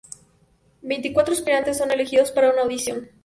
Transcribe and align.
Veinticuatro 0.81 1.31
aspirantes 1.35 1.77
son 1.77 1.91
elegidos 1.91 2.31
para 2.31 2.49
una 2.51 2.63
audición. 2.63 3.07